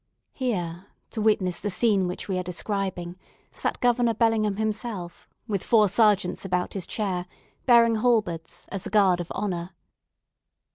[0.33, 3.19] Here, to witness the scene which we are describing,
[3.51, 7.27] sat Governor Bellingham himself with four sergeants about his chair,
[7.67, 9.75] bearing halberds, as a guard of honour.